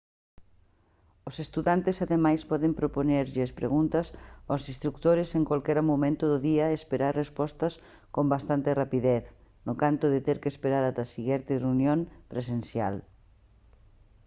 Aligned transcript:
os 1.29 1.35
estudantes 1.45 1.97
ademais 2.05 2.41
poden 2.51 2.71
propoñerlles 2.81 3.55
preguntas 3.61 4.07
aos 4.51 4.63
instrutores 4.73 5.29
en 5.37 5.43
calquera 5.49 5.87
momento 5.91 6.23
do 6.31 6.37
día 6.49 6.65
e 6.67 6.77
esperar 6.81 7.13
respostas 7.23 7.73
con 8.15 8.25
bastante 8.33 8.69
rapidez 8.81 9.25
no 9.67 9.73
canto 9.81 10.05
de 10.13 10.19
ter 10.27 10.37
que 10.41 10.51
esperar 10.53 10.83
ata 10.85 11.01
a 11.05 11.11
seguinte 11.15 11.51
reunión 11.63 11.99
presencial 12.33 12.95